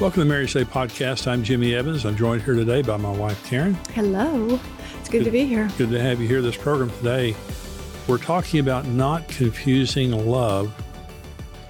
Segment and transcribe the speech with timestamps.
[0.00, 1.28] Welcome to the Marriage Today podcast.
[1.28, 2.04] I'm Jimmy Evans.
[2.04, 3.74] I'm joined here today by my wife, Karen.
[3.94, 4.58] Hello.
[4.98, 5.70] It's good, to be here.
[5.78, 6.42] Good to have you here.
[6.42, 7.36] This program today,
[8.08, 10.74] we're talking about not confusing love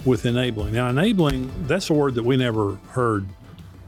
[0.07, 0.73] with enabling.
[0.73, 3.27] Now, enabling, that's a word that we never heard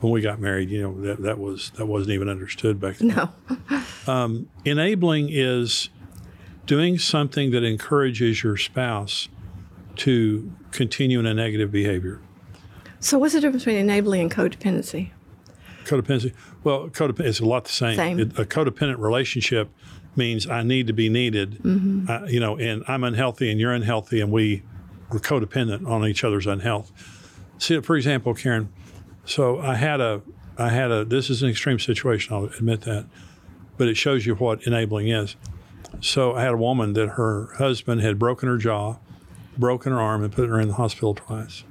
[0.00, 0.68] when we got married.
[0.68, 3.09] You know, that, that was that wasn't even understood back then.
[3.09, 3.30] No.
[4.07, 5.89] Um, enabling is
[6.64, 9.29] doing something that encourages your spouse
[9.96, 12.21] to continue in a negative behavior.
[13.07, 15.11] So, what's the difference between enabling and codependency?
[15.85, 16.33] Codependency.
[16.65, 17.95] Well, codependent is a lot the same.
[17.95, 18.19] Same.
[18.19, 19.71] It- a codependent relationship
[20.17, 21.61] means I need to be needed.
[22.09, 24.65] Uh, you know, and I'm unhealthy and you're unhealthy, and we
[25.13, 26.91] we're codependent on each other's unhealth.
[27.59, 28.71] See, for example, Karen.
[29.25, 30.23] So I had a
[30.59, 31.04] I had a.
[31.04, 32.34] This is an extreme situation.
[32.34, 33.07] I'll admit that,
[33.77, 35.37] but it shows you what enabling is.
[36.01, 38.97] So I had a woman that her husband had broken her jaw,
[39.57, 41.62] broken her arm, and put her in the hospital twice,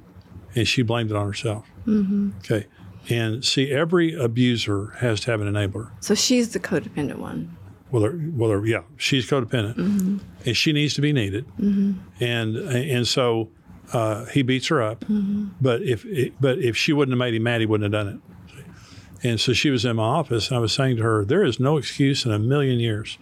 [0.56, 1.70] and she blamed it on herself.
[1.86, 2.30] Mm-hmm.
[2.38, 2.66] Okay.
[3.08, 5.90] And see, every abuser has to have an enabler.
[6.00, 7.56] So, she's the codependent one.
[7.92, 9.76] Well, well, yeah, she's codependent,
[10.44, 13.48] and she needs to be needed, and and so
[13.92, 15.04] uh, he beats her up.
[15.60, 16.04] But if
[16.40, 18.20] but if she wouldn't have made him mad, he wouldn't have done it.
[19.22, 21.60] And so she was in my office, and I was saying to her, "There is
[21.60, 23.18] no excuse in a million years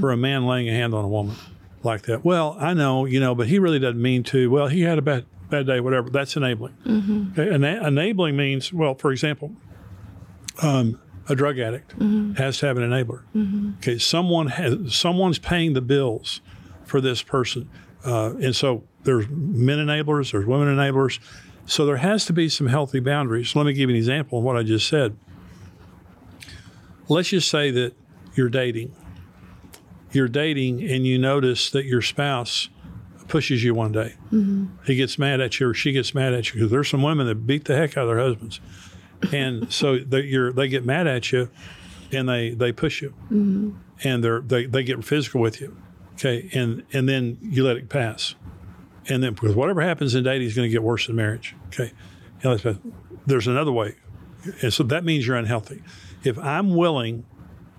[0.00, 1.36] for a man laying a hand on a woman
[1.82, 4.50] like that." Well, I know, you know, but he really doesn't mean to.
[4.50, 6.10] Well, he had a bad bad day, whatever.
[6.10, 6.74] That's enabling.
[6.84, 7.32] Mm-hmm.
[7.32, 9.54] Okay, ena- enabling means, well, for example,
[10.62, 12.34] um, a drug addict mm-hmm.
[12.34, 13.22] has to have an enabler.
[13.34, 13.72] Mm-hmm.
[13.78, 16.40] Okay, someone has someone's paying the bills
[16.84, 17.68] for this person,
[18.04, 21.18] uh, and so there's men enablers, there's women enablers.
[21.68, 23.56] So there has to be some healthy boundaries.
[23.56, 25.16] Let me give you an example of what I just said.
[27.08, 27.94] Let's just say that
[28.34, 28.94] you're dating.
[30.12, 32.68] You're dating, and you notice that your spouse
[33.28, 34.14] pushes you one day.
[34.86, 37.26] He gets mad at you, or she gets mad at you, because there's some women
[37.26, 38.60] that beat the heck out of their husbands.
[39.32, 41.48] And so they, they get mad at you
[42.12, 43.14] and they, they push you.
[44.04, 45.76] And they're, they, they get physical with you.
[46.14, 46.48] Okay?
[46.54, 48.34] And, and then you let it pass.
[49.08, 51.54] And then because whatever happens in dating is going to get worse in marriage.
[51.68, 51.92] Okay?
[53.26, 53.94] There's another way.
[54.62, 55.82] And so that means you're unhealthy.
[56.24, 57.24] If i'm willing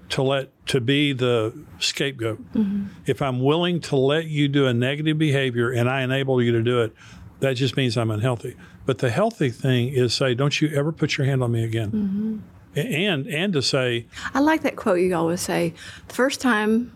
[0.10, 2.40] to let to be the scapegoat.
[2.54, 2.86] Mm-hmm.
[3.06, 6.62] If i'm willing to let you do a negative behavior and i enable you to
[6.64, 6.94] do it
[7.40, 8.56] that just means i'm unhealthy.
[8.86, 11.92] But the healthy thing is say don't you ever put your hand on me again.
[11.92, 12.38] Mm-hmm.
[12.78, 15.74] A- and and to say I like that quote you always say
[16.08, 16.96] the first time,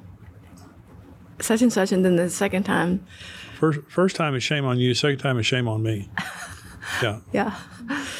[1.39, 3.05] such and such, and then the second time,
[3.59, 6.09] first first time is shame on you second time is shame on me.
[7.01, 7.19] Yeah.
[7.31, 7.55] Yeah.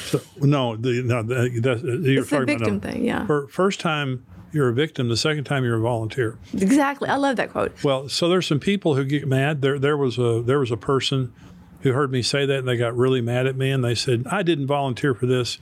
[0.05, 2.79] so, no the, no the, that's, you're It's the talking about victim no.
[2.79, 3.25] thing, yeah.
[3.25, 7.09] Fir- first time you're a victim the second time you're a volunteer Exactly.
[7.09, 7.83] I love that quote.
[7.83, 9.61] Well, so there's some people who get mad.
[9.61, 11.33] There, there was a there was a person
[11.81, 14.25] who heard me say that, and they got really mad at me, and they said,
[14.29, 15.57] "I didn't volunteer for this.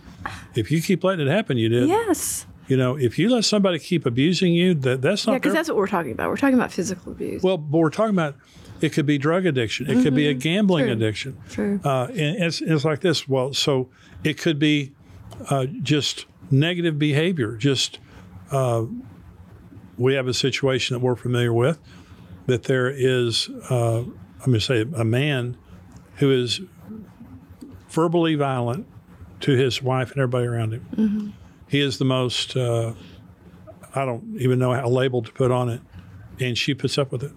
[0.55, 1.87] If you keep letting it happen, you did.
[1.87, 2.45] Yes.
[2.67, 5.69] You know, if you let somebody keep abusing you, that that's not Yeah, because that's
[5.69, 6.29] what we're talking about.
[6.29, 7.41] We're talking about physical abuse.
[7.41, 7.57] well.
[7.57, 8.35] But we're talking about
[8.81, 9.89] it could be drug addiction.
[9.89, 10.93] It could be a gambling True.
[10.93, 11.37] addiction.
[11.49, 11.79] True.
[11.83, 13.27] Uh, and it's, it's like this.
[13.27, 13.89] Well, so
[14.23, 14.93] it could be
[15.49, 17.55] uh, just negative behavior.
[17.55, 17.99] Just
[18.51, 18.85] uh,
[19.97, 21.79] we have a situation that we're familiar with
[22.47, 25.57] that there is, uh, I'm going to say, a man
[26.15, 26.61] who is
[27.89, 28.87] verbally violent
[29.41, 31.33] to his wife and everybody around him.
[31.67, 32.93] He is the most, uh,
[33.93, 35.81] I don't even know how label to put on it,
[36.39, 37.31] and she puts up with it.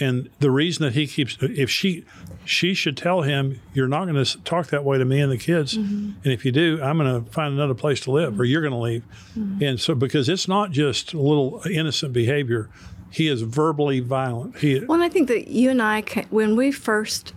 [0.00, 2.04] And the reason that he keeps, if she,
[2.46, 5.38] she should tell him, you're not going to talk that way to me and the
[5.38, 5.76] kids.
[5.76, 6.12] Mm-hmm.
[6.24, 8.72] And if you do, I'm going to find another place to live or you're going
[8.72, 9.04] to leave.
[9.36, 9.62] Mm-hmm.
[9.62, 12.70] And so, because it's not just a little uh, innocent behavior,
[13.10, 14.58] he is verbally violent.
[14.58, 17.32] He, Well, and I think that you and I, ca- when we first,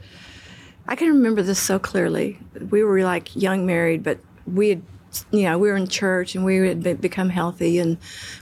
[0.87, 2.39] I can remember this so clearly.
[2.69, 4.83] We were like young married, but we had,
[5.31, 7.97] you know, we were in church and we had be- become healthy and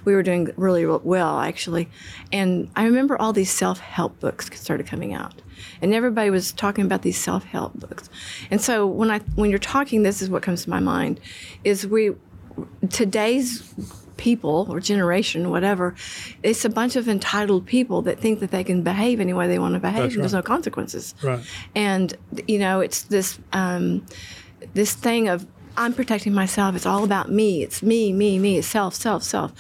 [0.05, 1.89] we were doing really well, actually.
[2.31, 5.41] And I remember all these self help books started coming out.
[5.81, 8.09] And everybody was talking about these self help books.
[8.51, 11.19] And so when I when you're talking, this is what comes to my mind
[11.63, 12.11] is we
[12.89, 13.73] today's
[14.17, 15.95] people or generation, whatever,
[16.43, 19.59] it's a bunch of entitled people that think that they can behave any way they
[19.59, 20.03] want to behave.
[20.03, 21.15] That's and There's no consequences.
[21.21, 21.39] Right.
[21.75, 22.13] And
[22.47, 24.05] you know, it's this um,
[24.73, 25.45] this thing of
[25.77, 26.75] I'm protecting myself.
[26.75, 27.61] It's all about me.
[27.63, 28.57] It's me, me, me.
[28.57, 29.53] It's self, self, self.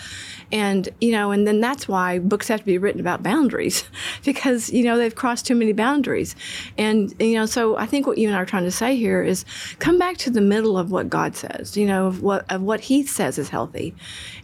[0.51, 3.83] And you know, and then that's why books have to be written about boundaries,
[4.25, 6.35] because you know they've crossed too many boundaries.
[6.77, 9.21] And you know, so I think what you and I are trying to say here
[9.21, 9.45] is
[9.79, 11.77] come back to the middle of what God says.
[11.77, 13.93] You know, of what of what He says is healthy,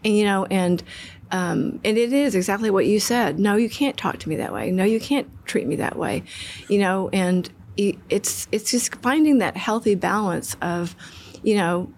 [0.05, 0.83] and you know, and
[1.31, 3.39] um, and it is exactly what you said.
[3.39, 4.69] No, you can't talk to me that way.
[4.69, 6.23] No, you can't treat me that way.
[6.69, 10.95] You know, and it's it's just finding that healthy balance of,
[11.43, 11.91] you know,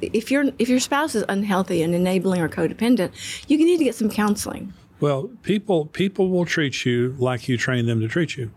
[0.00, 3.12] if your if your spouse is unhealthy and enabling or codependent,
[3.48, 4.72] you can need to get some counseling.
[5.00, 8.50] Well, people people will treat you like you train them to treat you,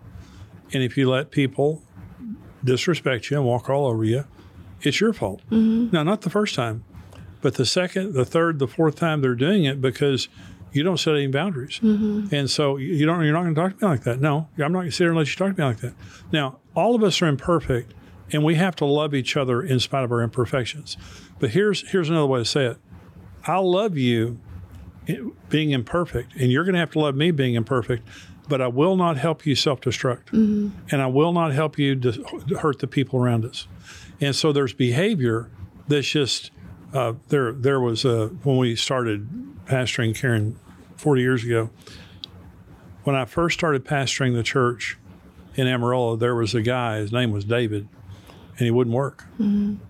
[0.74, 1.84] and if you let people
[2.64, 4.26] disrespect you and walk all over you,
[4.82, 5.42] it's your fault.
[5.50, 5.96] Mm-hmm.
[5.96, 6.84] Now, not the first time,
[7.42, 10.28] but the second, the third, the fourth time they're doing it because
[10.72, 12.34] you don't set any boundaries, mm-hmm.
[12.34, 13.24] and so you don't.
[13.24, 14.20] You're not going to talk to me like that.
[14.20, 15.94] No, I'm not going to sit here and let you talk to me like that.
[16.32, 17.94] Now, all of us are imperfect,
[18.32, 20.98] and we have to love each other in spite of our imperfections.
[21.40, 22.78] But here's here's another way to say it.
[23.46, 24.40] I'll love you
[25.50, 28.06] being imperfect, and you're going to have to love me being imperfect,
[28.50, 30.32] but I will not help you self destruct.
[30.92, 32.12] And I will not help you to
[32.62, 33.68] hurt the people around us.
[34.20, 35.50] And so there's behavior
[35.88, 36.52] that's just,
[36.94, 39.30] uh, there, there was, a, when we started
[39.66, 40.60] pastoring Karen
[40.98, 41.70] 40 years ago,
[43.04, 44.98] when I first started pastoring the church
[45.56, 47.88] in Amarillo, there was a guy, his name was David,
[48.58, 49.26] and he wouldn't work.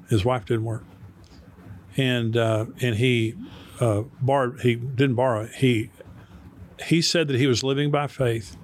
[0.10, 0.84] His wife didn't work.
[1.96, 3.36] And, uh, and he,
[3.80, 5.48] uh, borrowed, he didn't borrow.
[5.48, 5.90] He,
[6.86, 8.56] he said that he was living by faith.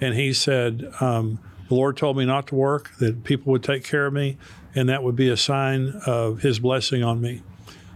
[0.00, 3.84] And he said, um, the Lord told me not to work, that people would take
[3.84, 4.36] care of me,
[4.74, 7.42] and that would be a sign of his blessing on me.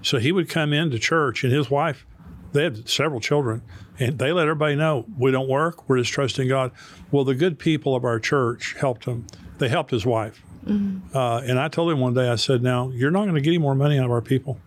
[0.03, 2.07] So he would come into church, and his wife,
[2.53, 3.63] they had several children,
[3.99, 6.71] and they let everybody know we don't work, we're just trusting God.
[7.11, 9.27] Well, the good people of our church helped him.
[9.59, 10.43] They helped his wife.
[10.67, 11.17] Mm-hmm.
[11.17, 13.51] Uh, and I told him one day, I said, Now, you're not going to get
[13.51, 14.59] any more money out of our people.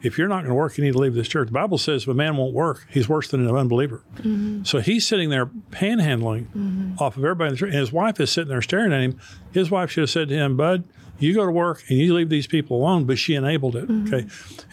[0.00, 1.48] If you're not going to work, you need to leave this church.
[1.48, 4.02] The Bible says if a man won't work, he's worse than an unbeliever.
[4.18, 4.62] Mm-hmm.
[4.62, 6.92] So he's sitting there panhandling mm-hmm.
[6.98, 9.20] off of everybody in the church, and his wife is sitting there staring at him.
[9.52, 10.84] His wife should have said to him, Bud,
[11.18, 13.90] you go to work and you leave these people alone, but she enabled it.
[13.90, 14.28] Okay.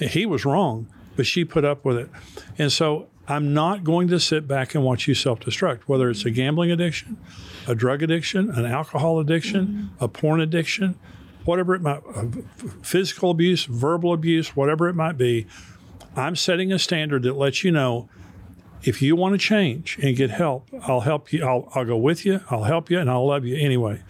[0.07, 2.09] He was wrong, but she put up with it.
[2.59, 6.25] And so I'm not going to sit back and watch you self destruct, whether it's
[6.25, 7.17] a gambling addiction,
[7.67, 10.97] a drug addiction, an alcohol addiction, a porn addiction,
[11.43, 12.25] whatever it might uh,
[12.81, 15.47] physical abuse, verbal abuse, whatever it might be.
[16.15, 18.09] I'm setting a standard that lets you know
[18.83, 21.43] if you want to change and get help, I'll help you.
[21.43, 22.41] I'll, I'll go with you.
[22.51, 24.01] I'll help you, and I'll love you anyway.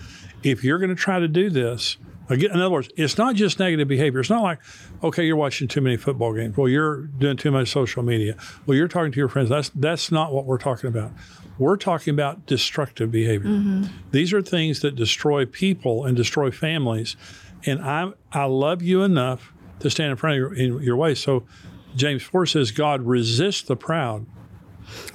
[0.43, 1.97] If you're going to try to do this,
[2.29, 4.19] again, in other words, it's not just negative behavior.
[4.19, 4.59] It's not like,
[5.03, 6.57] okay, you're watching too many football games.
[6.57, 8.35] Well, you're doing too much social media.
[8.65, 9.49] Well, you're talking to your friends.
[9.49, 11.11] That's that's not what we're talking about.
[11.57, 13.49] We're talking about destructive behavior.
[13.49, 13.85] Mm-hmm.
[14.11, 17.15] These are things that destroy people and destroy families.
[17.65, 21.15] And I I love you enough to stand in front of your, in your way.
[21.15, 21.45] So
[21.95, 24.25] James 4 says, God resists the proud,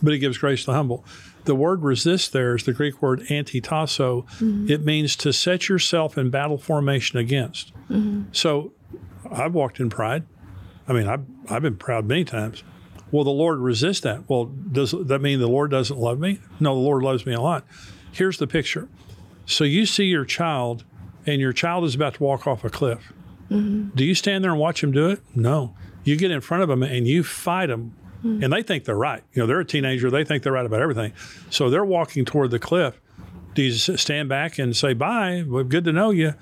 [0.02, 1.04] but he gives grace to the humble.
[1.44, 4.26] The word resist there is the Greek word antitasso.
[4.26, 4.70] Mm-hmm.
[4.70, 7.72] It means to set yourself in battle formation against.
[7.88, 8.24] Mm-hmm.
[8.32, 8.72] So
[9.30, 10.24] I've walked in pride.
[10.86, 12.62] I mean, I've, I've been proud many times.
[13.10, 14.28] Well, the Lord resists that.
[14.28, 16.40] Well, does that mean the Lord doesn't love me?
[16.60, 17.64] No, the Lord loves me a lot.
[18.12, 18.88] Here's the picture.
[19.46, 20.84] So you see your child,
[21.26, 23.12] and your child is about to walk off a cliff.
[23.50, 23.96] Mm-hmm.
[23.96, 25.20] Do you stand there and watch him do it?
[25.34, 25.74] No.
[26.04, 27.68] You get in front of them and you fight
[28.22, 29.22] them, and they think they're right.
[29.32, 31.12] You know, they're a teenager; they think they're right about everything.
[31.50, 33.00] So they're walking toward the cliff.
[33.54, 35.44] Do you stand back and say bye?
[35.46, 36.34] Well, good to know you.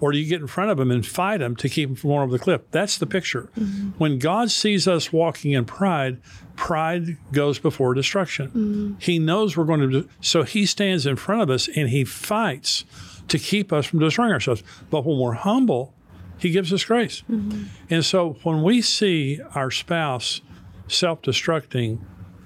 [0.00, 2.10] Or do you get in front of them and fight them to keep them from
[2.10, 2.62] going over the cliff?
[2.72, 3.48] That's the picture.
[3.58, 3.90] Mm-hmm.
[3.96, 6.20] When God sees us walking in pride,
[6.56, 8.50] pride goes before destruction.
[8.50, 9.02] Mm.
[9.02, 12.04] He knows we're going to do, so he stands in front of us and he
[12.04, 12.84] fights
[13.28, 14.62] to keep us from destroying ourselves.
[14.90, 15.94] But when we're humble,
[16.38, 17.22] he gives us grace.
[17.30, 17.64] Mm-hmm.
[17.88, 20.40] And so when we see our spouse
[20.88, 22.00] self destructing,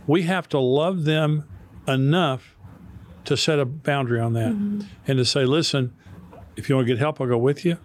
[0.06, 1.44] we have to love them
[1.86, 2.56] enough
[3.24, 4.52] to set a boundary on that
[5.06, 5.94] and to say, listen,
[6.56, 7.78] if you want to get help, I'll go with you.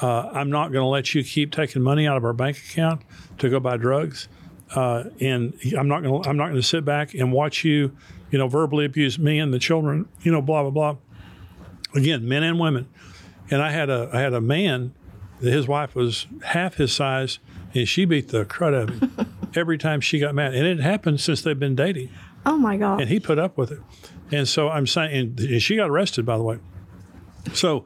[0.00, 3.02] Uh, I'm not going to let you keep taking money out of our bank account
[3.38, 4.28] to go buy drugs.
[4.74, 7.96] Uh, and I'm not going to I'm not going to sit back and watch you,
[8.30, 10.96] you know, verbally abuse me and the children, you know, blah blah blah.
[11.94, 12.88] Again, men and women.
[13.50, 14.92] And I had a I had a man
[15.40, 17.38] that his wife was half his size,
[17.76, 20.54] and she beat the crud out of him every time she got mad.
[20.54, 22.10] And it happened since they've been dating,
[22.44, 23.00] Oh my God.
[23.00, 23.80] and he put up with it.
[24.32, 26.58] And so I'm saying, and she got arrested, by the way.
[27.52, 27.84] So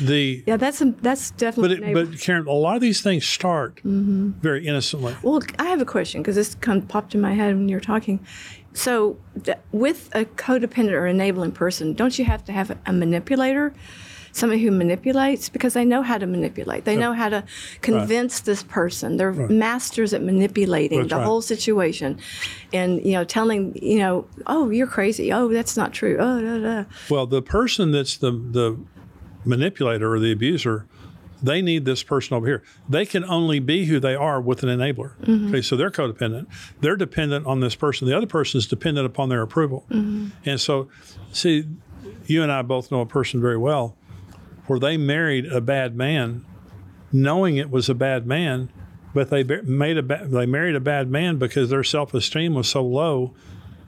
[0.00, 1.90] the yeah, that's a, that's but definitely.
[1.90, 4.30] it, but Karen, a lot of these things start mm-hmm.
[4.40, 5.16] very innocently.
[5.22, 7.80] Well, I have a question because this come, popped in my head when you were
[7.80, 8.24] talking.
[8.72, 13.74] So, th- with a codependent or enabling person, don't you have to have a manipulator,
[14.32, 16.84] somebody who manipulates because they know how to manipulate.
[16.84, 17.44] They know how to
[17.80, 19.16] convince this person.
[19.16, 21.24] They're masters at manipulating That's the right.
[21.24, 22.18] whole situation,
[22.72, 25.32] and you know, telling you know, oh, you're crazy.
[25.32, 26.16] Oh, that's not true.
[26.18, 26.84] Oh, da, da.
[27.08, 28.78] Well, the person that's the the
[29.44, 30.86] manipulator or the abuser,
[31.42, 32.62] they need this person over here.
[32.88, 35.16] They can only be who they are with an enabler.
[35.22, 35.48] Mm-hmm.
[35.48, 36.46] Okay, so they're codependent.
[36.80, 38.06] They're dependent on this person.
[38.08, 39.86] The other person is dependent upon their approval.
[39.90, 40.28] Mm-hmm.
[40.44, 40.88] And so,
[41.32, 41.66] see,
[42.26, 43.96] you and I both know a person very well
[44.70, 46.46] where they married a bad man,
[47.10, 48.70] knowing it was a bad man,
[49.12, 52.68] but they made a ba- they married a bad man because their self esteem was
[52.68, 53.34] so low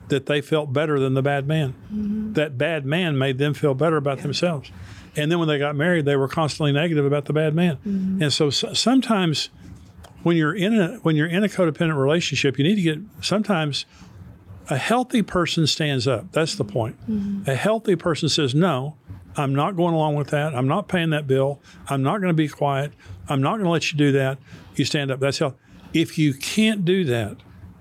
[0.09, 1.73] that they felt better than the bad man.
[1.85, 2.33] Mm-hmm.
[2.33, 4.73] That bad man made them feel better about themselves.
[5.15, 7.77] And then when they got married, they were constantly negative about the bad man.
[7.77, 8.23] Mm-hmm.
[8.23, 9.51] And so, s sometimes
[10.23, 13.85] when you're in a when you're in a codependent relationship, you need to get sometimes
[14.69, 16.33] a healthy person stands up.
[16.33, 16.99] That's the point.
[17.09, 17.49] Mm-hmm.
[17.49, 18.97] A healthy person says, "No,
[19.35, 20.55] I'm not going along with that.
[20.55, 21.61] I'm not paying that bill.
[21.87, 22.93] I'm not going to be quiet.
[23.27, 24.37] I'm not going to let you do that."
[24.75, 25.19] You stand up.
[25.19, 25.55] That's how.
[25.93, 27.37] If you can't do that,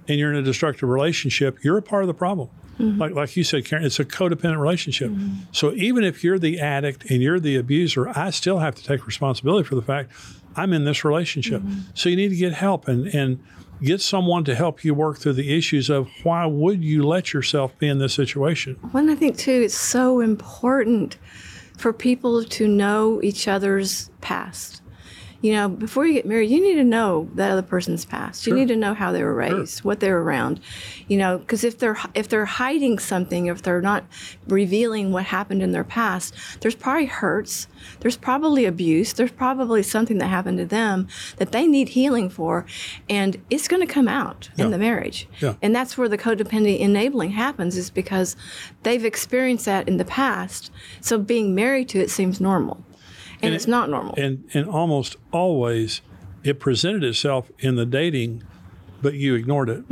[0.08, 2.50] and you're in a destructive relationship, you're a part of the problem.
[2.78, 3.00] Mm-hmm.
[3.00, 5.10] Like like you said, Karen, it's a codependent relationship.
[5.10, 5.44] Mm-hmm.
[5.52, 9.06] So even if you're the addict and you're the abuser, I still have to take
[9.06, 10.12] responsibility for the fact
[10.56, 11.62] I'm in this relationship.
[11.62, 11.80] Mm-hmm.
[11.94, 13.42] So you need to get help and and
[13.82, 17.76] get someone to help you work through the issues of why would you let yourself
[17.78, 18.76] be in this situation?
[18.92, 21.16] One, I think too, it's so important
[21.76, 24.81] for people to know each other's past.
[25.42, 28.46] You know, before you get married, you need to know that other person's past.
[28.46, 30.60] You need to know how they were raised, what they were around.
[31.08, 34.04] You know, because if they're if they're hiding something, if they're not
[34.46, 37.66] revealing what happened in their past, there's probably hurts.
[38.00, 39.12] There's probably abuse.
[39.12, 41.08] There's probably something that happened to them
[41.38, 42.64] that they need healing for,
[43.08, 45.28] and it's going to come out in the marriage.
[45.40, 45.54] Yeah.
[45.60, 48.36] And that's where the codependent enabling happens is because
[48.84, 50.70] they've experienced that in the past.
[51.00, 52.84] So being married to it seems normal.
[53.42, 54.14] And, And it's it- not normal.
[54.16, 56.00] And and almost always
[56.44, 58.42] it presented itself in the dating,
[59.00, 59.84] but you ignored it.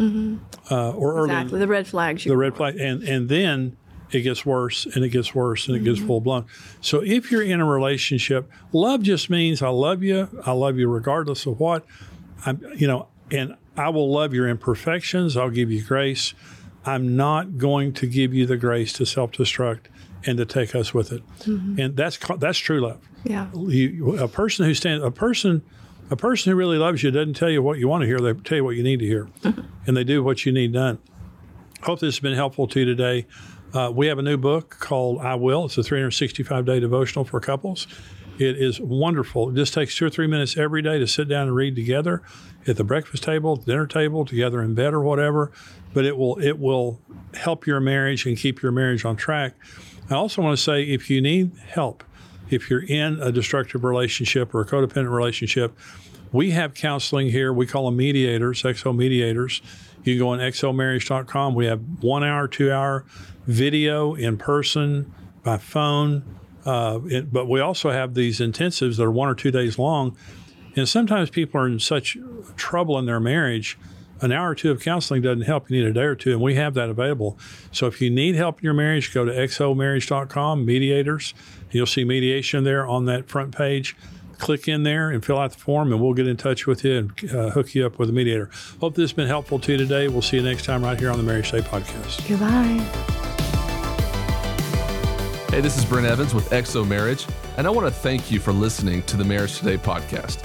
[0.70, 1.58] Uh, or early exactly.
[1.58, 2.24] The red flags.
[2.24, 3.76] You the red flag and and then
[4.12, 6.44] it gets worse and it gets worse and it gets full blown
[6.80, 10.88] so if you're in a relationship love just means i love you i love you
[10.88, 11.86] regardless of what
[12.44, 16.34] i'm you know and i will love your imperfections i'll give you grace
[16.84, 19.82] i'm not going to give you the grace to self-destruct
[20.26, 21.22] and to take us with it.
[21.78, 23.00] And that's that's true love.
[23.24, 23.48] Yeah.
[23.54, 25.62] you, a person who stands a person
[26.10, 28.18] a person who really loves you doesn't tell you what you want to hear.
[28.18, 29.28] They tell you what you need to hear.
[29.86, 30.98] And they do what you need done.
[31.82, 33.26] Hope this has been helpful to you today.
[33.72, 35.66] Uh, we have a new book called i will.
[35.66, 37.86] It's a 365 day devotional for couples.
[38.38, 39.50] It is wonderful.
[39.50, 42.22] It just takes two or three minutes every day to sit down and read together
[42.66, 45.52] at the breakfast table dinner table together in bed or whatever.
[45.92, 47.00] But it will it will
[47.34, 49.54] help your marriage and keep your marriage on track
[50.10, 52.04] i also want to say if you need help
[52.50, 55.76] if you're in a destructive relationship or a codependent relationship,
[56.32, 57.52] we have counseling here.
[57.52, 59.62] We call them mediators, XO mediators.
[60.04, 61.54] You can go on xomarriage.com.
[61.54, 63.04] We have one hour, two hour
[63.46, 65.12] video in person,
[65.42, 66.22] by phone.
[66.64, 70.16] Uh, it, but we also have these intensives that are one or two days long.
[70.76, 72.16] And sometimes people are in such
[72.56, 73.78] trouble in their marriage,
[74.22, 75.70] an hour or two of counseling doesn't help.
[75.70, 77.38] You need a day or two, and we have that available.
[77.72, 81.34] So if you need help in your marriage, go to xomarriage.com, mediators.
[81.70, 83.96] You'll see mediation there on that front page.
[84.38, 86.96] Click in there and fill out the form, and we'll get in touch with you
[86.96, 88.50] and uh, hook you up with a mediator.
[88.80, 90.08] Hope this has been helpful to you today.
[90.08, 92.26] We'll see you next time right here on the Marriage Today Podcast.
[92.26, 93.10] Goodbye.
[95.50, 98.52] Hey, this is Brent Evans with XO Marriage, and I want to thank you for
[98.52, 100.44] listening to the Marriage Today podcast.